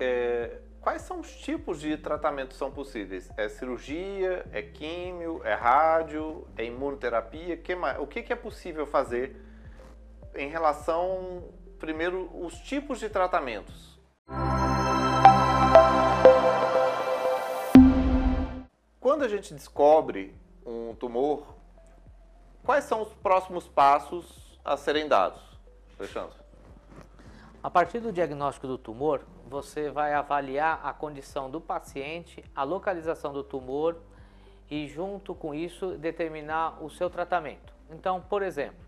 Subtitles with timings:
[0.00, 3.30] É, quais são os tipos de tratamento que são possíveis?
[3.36, 7.56] É cirurgia, é químio, é rádio, é imunoterapia?
[7.56, 7.98] Que mais?
[7.98, 9.36] O que, que é possível fazer
[10.34, 11.44] em relação,
[11.78, 13.98] primeiro, os tipos de tratamentos?
[19.00, 20.34] Quando a gente descobre
[20.64, 21.56] um tumor,
[22.62, 25.42] quais são os próximos passos a serem dados?
[25.98, 26.47] Alexandre.
[27.60, 33.32] A partir do diagnóstico do tumor, você vai avaliar a condição do paciente, a localização
[33.32, 33.96] do tumor
[34.70, 37.74] e, junto com isso, determinar o seu tratamento.
[37.90, 38.78] Então, por exemplo,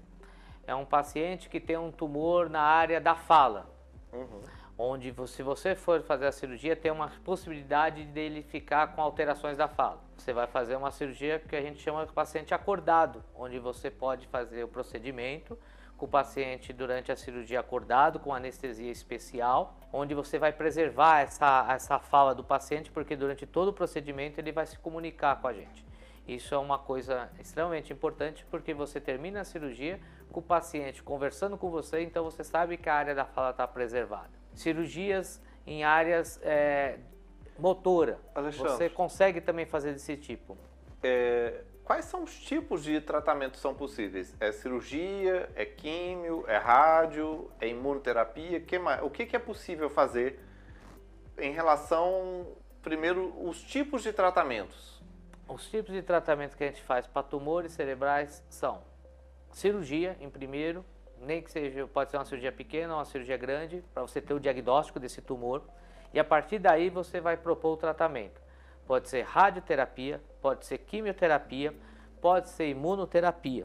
[0.68, 3.66] é um paciente que tem um tumor na área da fala,
[4.12, 4.40] uhum.
[4.78, 9.66] onde, se você for fazer a cirurgia, tem uma possibilidade dele ficar com alterações da
[9.66, 9.98] fala.
[10.16, 14.28] Você vai fazer uma cirurgia que a gente chama de paciente acordado, onde você pode
[14.28, 15.58] fazer o procedimento
[16.00, 21.66] com o paciente durante a cirurgia acordado, com anestesia especial, onde você vai preservar essa,
[21.68, 25.52] essa fala do paciente, porque durante todo o procedimento ele vai se comunicar com a
[25.52, 25.84] gente.
[26.26, 30.00] Isso é uma coisa extremamente importante, porque você termina a cirurgia
[30.32, 33.68] com o paciente conversando com você, então você sabe que a área da fala está
[33.68, 34.30] preservada.
[34.54, 36.98] Cirurgias em áreas é,
[37.58, 40.56] motora, Alexandre, você consegue também fazer desse tipo.
[41.02, 44.32] É, quais são os tipos de tratamento que são possíveis?
[44.38, 48.60] É cirurgia, é químio, é rádio, é imunoterapia?
[48.60, 49.02] Que mais?
[49.02, 50.38] O que, que é possível fazer
[51.36, 52.46] em relação,
[52.80, 55.02] primeiro, os tipos de tratamentos?
[55.48, 58.84] Os tipos de tratamento que a gente faz para tumores cerebrais são
[59.50, 60.84] cirurgia, em primeiro,
[61.18, 64.32] nem que seja, pode ser uma cirurgia pequena ou uma cirurgia grande, para você ter
[64.32, 65.64] o diagnóstico desse tumor.
[66.14, 68.39] E a partir daí você vai propor o tratamento
[68.90, 71.72] pode ser radioterapia, pode ser quimioterapia,
[72.20, 73.64] pode ser imunoterapia.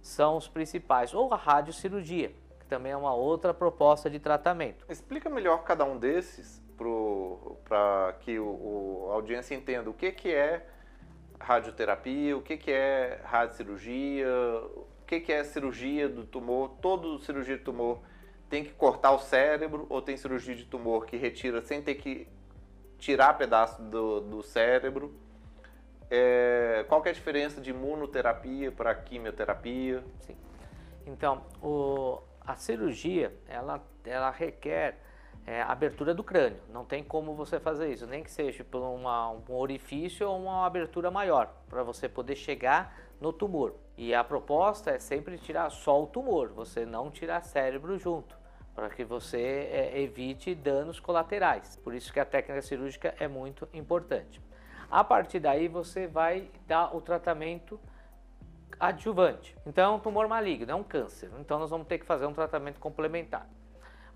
[0.00, 1.12] São os principais.
[1.12, 4.86] Ou a radiocirurgia, que também é uma outra proposta de tratamento.
[4.88, 6.62] Explica melhor cada um desses
[7.64, 10.64] para que o, o, a audiência entenda o que, que é
[11.40, 14.28] radioterapia, o que, que é radiocirurgia,
[14.76, 16.76] o que, que é cirurgia do tumor.
[16.80, 18.00] Todo cirurgia de tumor
[18.48, 22.28] tem que cortar o cérebro ou tem cirurgia de tumor que retira sem ter que
[23.02, 25.12] tirar pedaço do, do cérebro.
[26.08, 30.04] É, qual é a diferença de imunoterapia para quimioterapia?
[30.20, 30.36] Sim.
[31.04, 34.98] Então, o, a cirurgia, ela, ela requer
[35.44, 36.60] é, abertura do crânio.
[36.72, 40.64] Não tem como você fazer isso, nem que seja por uma, um orifício ou uma
[40.64, 43.74] abertura maior, para você poder chegar no tumor.
[43.96, 48.41] E a proposta é sempre tirar só o tumor, você não tirar cérebro junto
[48.74, 51.76] para que você é, evite danos colaterais.
[51.76, 54.40] Por isso que a técnica cirúrgica é muito importante.
[54.90, 57.78] A partir daí você vai dar o tratamento
[58.78, 59.56] adjuvante.
[59.66, 61.30] Então, é um tumor maligno, é um câncer.
[61.38, 63.48] Então, nós vamos ter que fazer um tratamento complementar.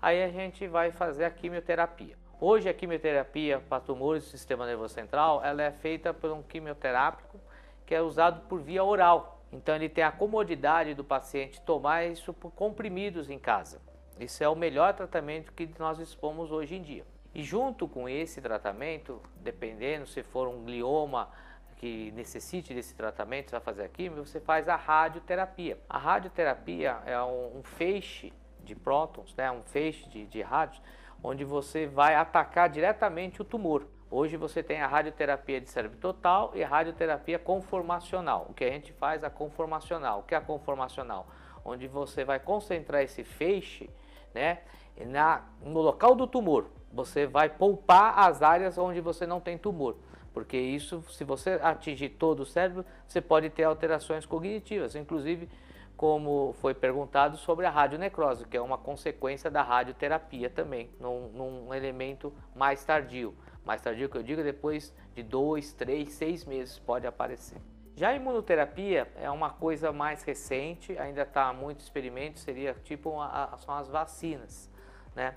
[0.01, 2.15] Aí a gente vai fazer a quimioterapia.
[2.39, 7.39] Hoje a quimioterapia para tumores do sistema nervoso central, ela é feita por um quimioterápico
[7.83, 9.41] que é usado por via oral.
[9.51, 13.81] Então ele tem a comodidade do paciente tomar isso por comprimidos em casa.
[14.19, 17.05] Esse é o melhor tratamento que nós dispomos hoje em dia.
[17.35, 21.29] E junto com esse tratamento, dependendo se for um glioma
[21.75, 25.77] que necessite desse tratamento, você vai fazer a química, você faz a radioterapia.
[25.87, 28.33] A radioterapia é um, um feixe
[28.63, 30.81] de prótons, né, um feixe de, de rádios,
[31.23, 33.85] onde você vai atacar diretamente o tumor.
[34.09, 38.47] Hoje você tem a radioterapia de cérebro total e a radioterapia conformacional.
[38.49, 40.19] O que a gente faz a conformacional.
[40.19, 41.27] O que é a conformacional?
[41.63, 43.89] Onde você vai concentrar esse feixe
[44.37, 44.59] né?
[45.05, 49.95] Na, no local do tumor, você vai poupar as áreas onde você não tem tumor.
[50.33, 55.49] Porque isso, se você atingir todo o cérebro, você pode ter alterações cognitivas, inclusive
[55.95, 61.73] como foi perguntado sobre a radionecrose, que é uma consequência da radioterapia também, num, num
[61.73, 63.33] elemento mais tardio.
[63.65, 67.59] Mais tardio que eu digo, depois de dois, três, seis meses pode aparecer.
[67.97, 73.57] Já a imunoterapia é uma coisa mais recente, ainda está muito experimento, seria tipo uma,
[73.57, 74.69] são as vacinas,
[75.15, 75.33] né?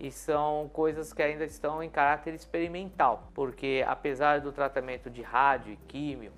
[0.00, 5.74] E são coisas que ainda estão em caráter experimental, porque apesar do tratamento de rádio
[5.74, 6.32] e químio,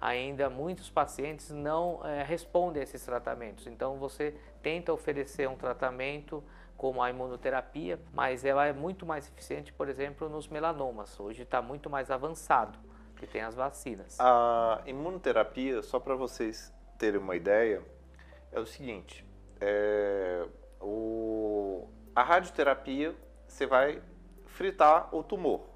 [0.00, 3.66] ainda muitos pacientes não é, respondem a esses tratamentos.
[3.66, 4.32] Então você
[4.62, 6.40] tenta oferecer um tratamento
[6.76, 11.18] como a imunoterapia, mas ela é muito mais eficiente, por exemplo, nos melanomas.
[11.18, 12.85] Hoje está muito mais avançado
[13.16, 14.18] que tem as vacinas.
[14.20, 17.82] A imunoterapia, só para vocês terem uma ideia,
[18.52, 19.24] é o seguinte:
[19.60, 20.46] é,
[20.80, 23.14] o, a radioterapia
[23.46, 24.02] você vai
[24.46, 25.66] fritar o tumor.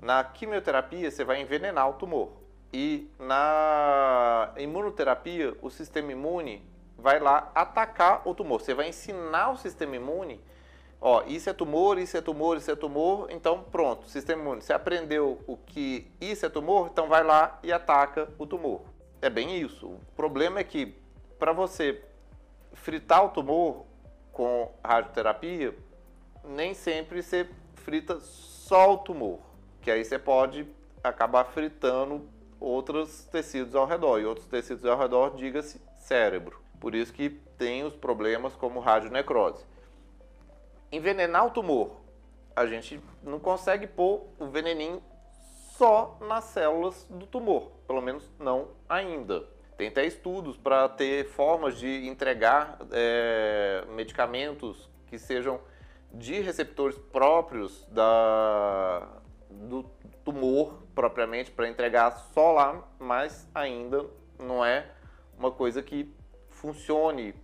[0.00, 2.32] Na quimioterapia você vai envenenar o tumor.
[2.72, 6.64] E na imunoterapia o sistema imune
[6.96, 8.60] vai lá atacar o tumor.
[8.60, 10.40] Você vai ensinar o sistema imune
[11.00, 14.62] Ó, isso é tumor, isso é tumor, isso é tumor, então pronto, sistema imune.
[14.62, 18.82] Você aprendeu o que isso é tumor, então vai lá e ataca o tumor.
[19.22, 19.86] É bem isso.
[19.86, 20.94] O problema é que
[21.38, 22.02] para você
[22.72, 23.84] fritar o tumor
[24.32, 25.76] com radioterapia,
[26.44, 29.38] nem sempre você frita só o tumor,
[29.80, 30.66] que aí você pode
[31.02, 32.28] acabar fritando
[32.60, 36.60] outros tecidos ao redor, e outros tecidos ao redor, diga-se cérebro.
[36.80, 39.64] Por isso que tem os problemas como radionecrose.
[40.90, 42.00] Envenenar o tumor,
[42.56, 45.02] a gente não consegue pôr o veneninho
[45.76, 49.44] só nas células do tumor, pelo menos não ainda.
[49.76, 55.60] Tem até estudos para ter formas de entregar é, medicamentos que sejam
[56.12, 59.06] de receptores próprios da,
[59.48, 59.84] do
[60.24, 64.04] tumor propriamente para entregar só lá, mas ainda
[64.38, 64.86] não é
[65.38, 66.12] uma coisa que
[66.48, 67.34] funcione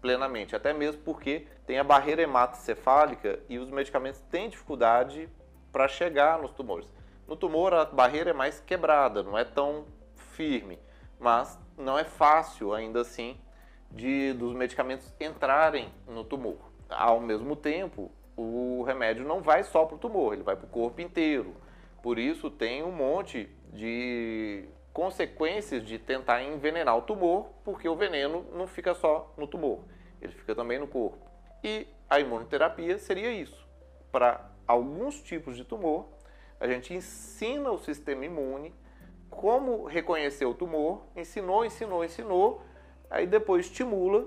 [0.00, 5.26] plenamente, até mesmo porque tem a barreira hematocefálica e os medicamentos têm dificuldade
[5.72, 6.86] para chegar nos tumores.
[7.26, 10.78] No tumor a barreira é mais quebrada, não é tão firme,
[11.18, 13.40] mas não é fácil ainda assim
[13.90, 16.58] de dos medicamentos entrarem no tumor.
[16.90, 20.68] Ao mesmo tempo, o remédio não vai só para o tumor, ele vai para o
[20.68, 21.56] corpo inteiro.
[22.02, 28.44] Por isso tem um monte de consequências de tentar envenenar o tumor, porque o veneno
[28.52, 29.80] não fica só no tumor,
[30.20, 31.31] ele fica também no corpo.
[31.62, 33.66] E a imunoterapia seria isso.
[34.10, 36.06] Para alguns tipos de tumor,
[36.60, 38.74] a gente ensina o sistema imune
[39.30, 42.62] como reconhecer o tumor, ensinou, ensinou, ensinou,
[43.08, 44.26] aí depois estimula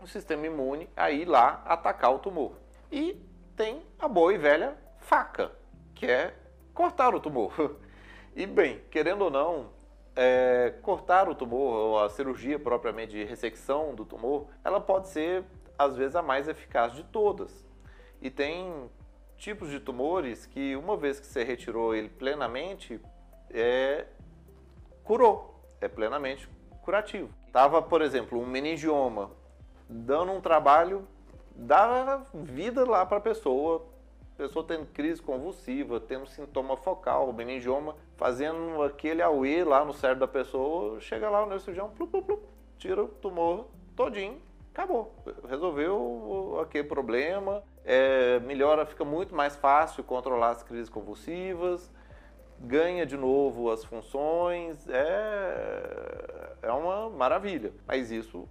[0.00, 2.52] o sistema imune a ir lá atacar o tumor.
[2.90, 3.20] E
[3.56, 5.52] tem a boa e velha faca,
[5.94, 6.34] que é
[6.72, 7.76] cortar o tumor.
[8.34, 9.68] E bem, querendo ou não,
[10.16, 15.44] é, cortar o tumor, ou a cirurgia propriamente de ressecção do tumor, ela pode ser,
[15.82, 17.64] às vezes, a mais eficaz de todas.
[18.20, 18.90] E tem
[19.36, 23.00] tipos de tumores que, uma vez que você retirou ele plenamente,
[23.50, 24.06] é,
[25.04, 26.48] curou, é plenamente
[26.82, 27.28] curativo.
[27.52, 29.30] Tava, por exemplo, um meningioma
[29.88, 31.06] dando um trabalho,
[31.54, 33.84] dava vida lá para a pessoa,
[34.36, 40.28] pessoa tendo crise convulsiva, tendo sintoma focal, meningioma, fazendo aquele auê lá no cérebro da
[40.28, 42.42] pessoa, chega lá o neurocirurgião, plup, plup, plup,
[42.78, 44.40] tira o tumor todinho,
[44.72, 45.14] acabou.
[45.48, 51.90] Resolveu aquele problema, é, melhora, fica muito mais fácil controlar as crises convulsivas,
[52.58, 57.72] ganha de novo as funções, é, é uma maravilha.
[57.86, 58.48] Mas isso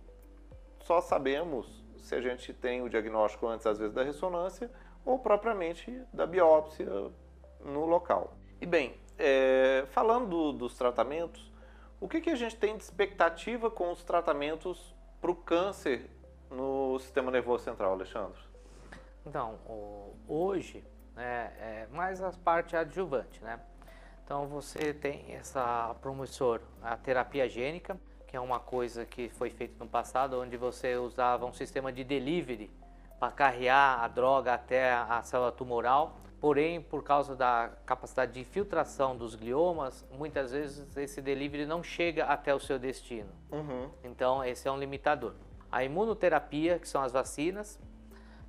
[0.80, 4.72] só sabemos se a gente tem o diagnóstico antes, às vezes, da ressonância
[5.06, 6.88] ou propriamente da biópsia
[7.64, 8.36] no local.
[8.60, 11.52] E bem, é, falando do, dos tratamentos,
[12.00, 16.10] o que, que a gente tem de expectativa com os tratamentos para o câncer
[16.50, 18.42] no sistema nervoso central, Alexandre?
[19.26, 19.60] Então,
[20.28, 20.84] hoje
[21.16, 23.60] né, é mais a parte adjuvante, né?
[24.26, 29.76] Então você tem essa promissor, a terapia gênica, que é uma coisa que foi feita
[29.78, 32.72] no passado, onde você usava um sistema de delivery
[33.20, 36.18] para carregar a droga até a célula tumoral.
[36.42, 42.26] Porém, por causa da capacidade de infiltração dos gliomas, muitas vezes esse delivery não chega
[42.26, 43.30] até o seu destino.
[43.52, 43.92] Uhum.
[44.04, 45.36] Então, esse é um limitador.
[45.72, 47.80] A imunoterapia, que são as vacinas,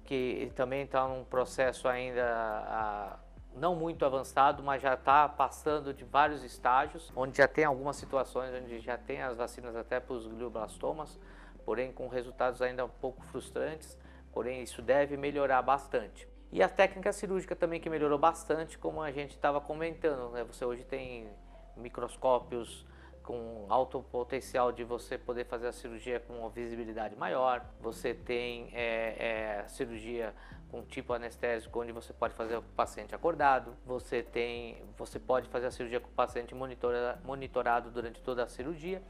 [0.07, 3.19] que também está num processo ainda a,
[3.55, 8.55] não muito avançado, mas já está passando de vários estágios, onde já tem algumas situações
[8.55, 11.21] onde já tem as vacinas até para os glioblastomas,
[11.63, 13.99] porém com resultados ainda um pouco frustrantes.
[14.33, 16.32] Porém, isso deve melhorar bastante.
[16.53, 20.31] E a técnica cirúrgica também que melhorou bastante, como a gente estava comentando.
[20.33, 20.45] Né?
[20.45, 21.27] Você hoje tem
[21.75, 22.85] microscópios
[23.23, 27.65] com alto potencial de você poder fazer a cirurgia com uma visibilidade maior.
[27.81, 30.35] Você tem é, é, cirurgia
[30.71, 33.75] com tipo anestésico, onde você pode fazer o paciente acordado.
[33.87, 38.47] Você tem, você pode fazer a cirurgia com o paciente monitora, monitorado durante toda a
[38.47, 39.03] cirurgia.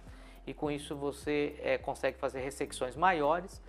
[0.47, 3.61] E com isso você é, consegue fazer ressecções maiores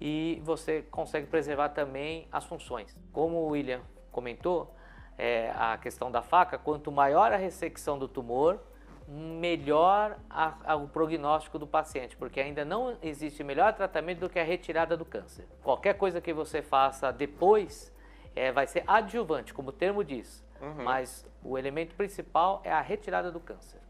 [0.00, 2.96] e você consegue preservar também as funções.
[3.12, 4.74] Como o William comentou,
[5.18, 8.58] é, a questão da faca, quanto maior a ressecção do tumor,
[9.06, 14.38] melhor a, a, o prognóstico do paciente, porque ainda não existe melhor tratamento do que
[14.38, 15.46] a retirada do câncer.
[15.62, 17.92] Qualquer coisa que você faça depois
[18.34, 20.84] é, vai ser adjuvante, como o termo diz, uhum.
[20.84, 23.80] mas o elemento principal é a retirada do câncer.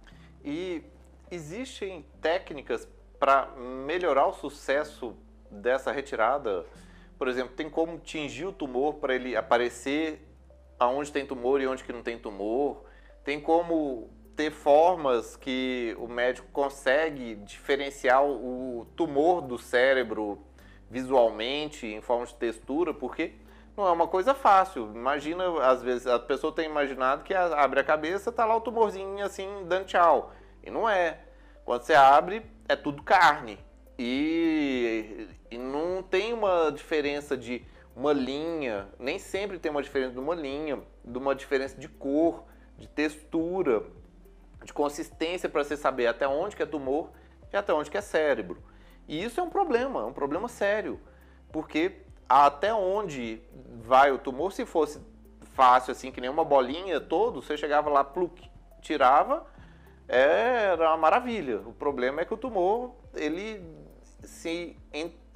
[0.45, 0.83] E
[1.31, 2.88] existem técnicas
[3.19, 5.14] para melhorar o sucesso
[5.50, 6.64] dessa retirada,
[7.19, 10.26] por exemplo, tem como tingir o tumor para ele aparecer
[10.78, 12.85] aonde tem tumor e onde que não tem tumor.
[13.23, 20.42] Tem como ter formas que o médico consegue diferenciar o tumor do cérebro
[20.88, 23.35] visualmente, em forma de textura, porque
[23.76, 24.90] não é uma coisa fácil.
[24.95, 29.25] Imagina, às vezes, a pessoa tem imaginado que abre a cabeça, tá lá o tumorzinho
[29.25, 29.87] assim, dando.
[30.62, 31.19] E não é.
[31.64, 33.59] Quando você abre, é tudo carne.
[34.02, 37.62] E, e não tem uma diferença de
[37.95, 42.45] uma linha, nem sempre tem uma diferença de uma linha, de uma diferença de cor,
[42.78, 43.85] de textura,
[44.64, 47.11] de consistência para você saber até onde que é tumor
[47.52, 48.62] e até onde que é cérebro.
[49.07, 50.99] E isso é um problema, é um problema sério,
[51.52, 53.42] porque até onde
[53.83, 54.99] vai o tumor, se fosse
[55.52, 59.47] fácil assim, que nem uma bolinha todo, você chegava lá, pluk, tirava,
[60.09, 61.61] era uma maravilha.
[61.66, 63.79] O problema é que o tumor, ele
[64.22, 64.76] se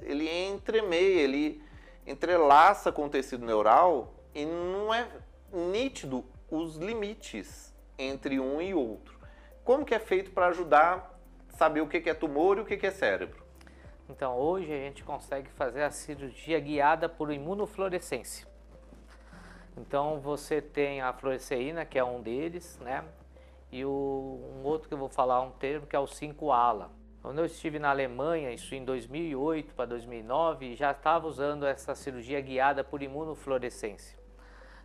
[0.01, 1.63] ele entremeia, ele
[2.05, 5.07] entrelaça com o tecido neural e não é
[5.51, 9.17] nítido os limites entre um e outro.
[9.63, 11.17] Como que é feito para ajudar
[11.51, 13.43] a saber o que é tumor e o que é cérebro?
[14.07, 18.47] Então, hoje a gente consegue fazer a cirurgia guiada por imunofluorescência.
[19.75, 23.03] Então, você tem a fluoresceína, que é um deles, né?
[23.71, 26.91] E o, um outro que eu vou falar um termo, que é o 5-ALA.
[27.25, 32.39] Quando eu estive na Alemanha, isso em 2008 para 2009, já estava usando essa cirurgia
[32.39, 34.15] guiada por imunofluorescência.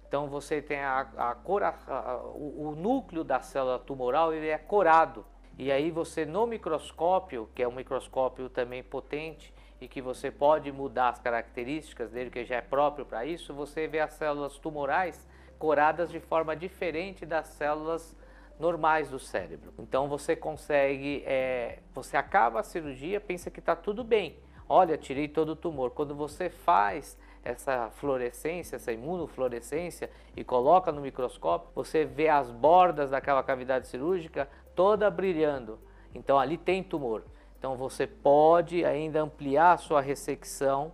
[0.09, 4.49] Então você tem a, a cor, a, a, o, o, núcleo da célula tumoral ele
[4.49, 5.23] é corado.
[5.59, 10.73] E aí você no microscópio, que é um microscópio também potente e que você pode
[10.73, 15.29] mudar as características dele, que já é próprio para isso, você vê as células tumorais
[15.59, 18.17] coradas de forma diferente das células
[18.61, 19.73] normais do cérebro.
[19.79, 24.37] Então você consegue, é, você acaba a cirurgia, pensa que está tudo bem.
[24.69, 25.91] Olha, tirei todo o tumor.
[25.91, 33.11] Quando você faz essa fluorescência, essa imunofluorescência e coloca no microscópio, você vê as bordas
[33.11, 35.79] daquela cavidade cirúrgica toda brilhando.
[36.15, 37.25] Então ali tem tumor.
[37.59, 40.93] Então você pode ainda ampliar a sua ressecção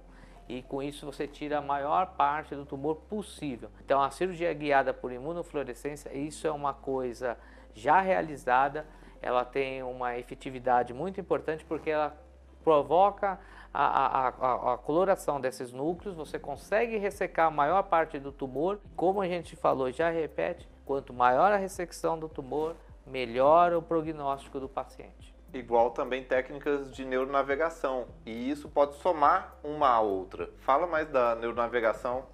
[0.49, 3.68] e com isso você tira a maior parte do tumor possível.
[3.85, 7.37] Então a cirurgia guiada por imunofluorescência, isso é uma coisa
[7.76, 8.87] já realizada,
[9.21, 12.16] ela tem uma efetividade muito importante porque ela
[12.64, 13.38] provoca
[13.73, 18.80] a, a, a, coloração desses núcleos, você consegue ressecar a maior parte do tumor.
[18.97, 22.75] Como a gente falou, já repete, quanto maior a ressecção do tumor,
[23.06, 25.35] melhor o prognóstico do paciente.
[25.52, 30.50] Igual também técnicas de neuronavegação, e isso pode somar uma à outra.
[30.61, 32.25] Fala mais da neuronavegação.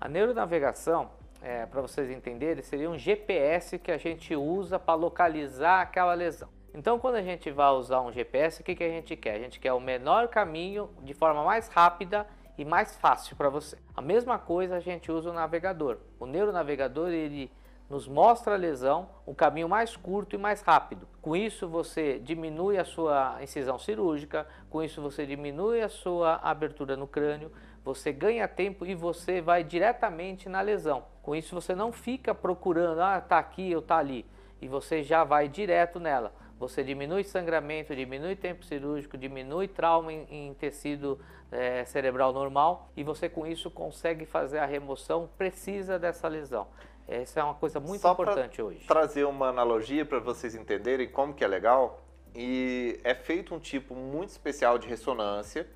[0.00, 1.10] A neuronavegação,
[1.44, 6.48] é, para vocês entenderem, seria um GPS que a gente usa para localizar aquela lesão.
[6.72, 9.34] Então, quando a gente vai usar um GPS, o que, que a gente quer?
[9.34, 13.76] A gente quer o menor caminho de forma mais rápida e mais fácil para você.
[13.94, 15.98] A mesma coisa a gente usa o navegador.
[16.18, 17.52] O neuronavegador ele
[17.90, 21.06] nos mostra a lesão, o caminho mais curto e mais rápido.
[21.20, 26.96] Com isso você diminui a sua incisão cirúrgica, com isso você diminui a sua abertura
[26.96, 27.52] no crânio,
[27.84, 31.12] você ganha tempo e você vai diretamente na lesão.
[31.24, 34.24] Com isso você não fica procurando, ah, tá aqui ou tá ali,
[34.62, 40.26] e você já vai direto nela você diminui sangramento, diminui tempo cirúrgico, diminui trauma em,
[40.30, 41.18] em tecido
[41.50, 46.66] é, cerebral normal e você com isso consegue fazer a remoção precisa dessa lesão.
[47.06, 48.86] Essa é uma coisa muito Só importante hoje.
[48.86, 52.00] trazer uma analogia para vocês entenderem como que é legal,
[52.34, 55.68] e é feito um tipo muito especial de ressonância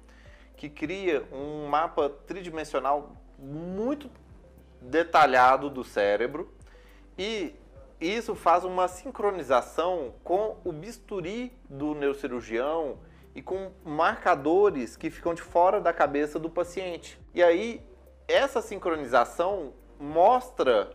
[0.57, 4.11] que cria um mapa tridimensional muito
[4.81, 6.53] detalhado do cérebro
[7.19, 7.55] e
[8.01, 12.99] isso faz uma sincronização com o bisturi do neurocirurgião
[13.35, 17.19] e com marcadores que ficam de fora da cabeça do paciente.
[17.35, 17.85] E aí,
[18.29, 20.91] essa sincronização mostra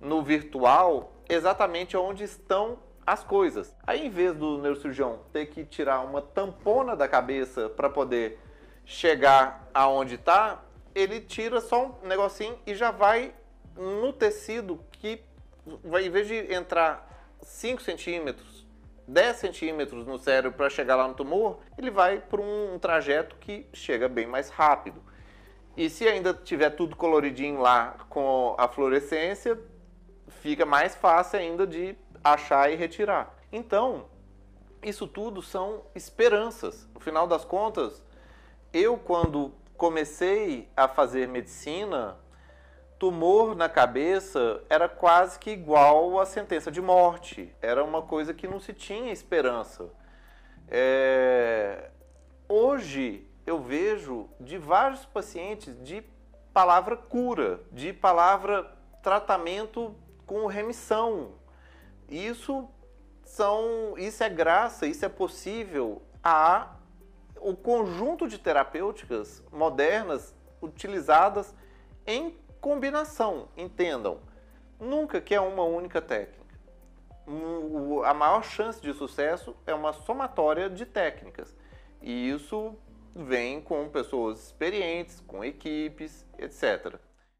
[0.00, 3.74] no virtual exatamente onde estão as coisas.
[3.84, 8.38] Aí, em vez do neurocirurgião ter que tirar uma tampona da cabeça para poder
[8.84, 10.62] chegar aonde está,
[10.94, 13.34] ele tira só um negocinho e já vai
[13.76, 15.20] no tecido que
[15.82, 17.08] vai, em vez de entrar
[17.42, 18.66] 5 centímetros,
[19.06, 23.36] 10 centímetros no cérebro para chegar lá no tumor, ele vai por um, um trajeto
[23.36, 25.02] que chega bem mais rápido.
[25.76, 29.58] E se ainda tiver tudo coloridinho lá com a fluorescência,
[30.28, 33.36] fica mais fácil ainda de achar e retirar.
[33.50, 34.06] Então,
[34.82, 36.88] isso tudo são esperanças.
[36.94, 38.04] No final das contas,
[38.72, 42.16] eu quando comecei a fazer medicina,
[42.98, 47.54] tumor na cabeça era quase que igual a sentença de morte.
[47.60, 49.90] Era uma coisa que não se tinha esperança.
[50.68, 51.90] É...
[52.48, 56.02] Hoje eu vejo de vários pacientes de
[56.52, 58.70] palavra cura, de palavra
[59.02, 59.94] tratamento
[60.26, 61.32] com remissão.
[62.08, 62.68] Isso
[63.24, 66.76] são, isso é graça, isso é possível a
[67.44, 71.54] o conjunto de terapêuticas modernas utilizadas
[72.06, 74.18] em combinação, entendam.
[74.80, 76.42] Nunca que é uma única técnica.
[78.06, 81.54] A maior chance de sucesso é uma somatória de técnicas.
[82.00, 82.74] E isso
[83.14, 86.98] vem com pessoas experientes, com equipes, etc.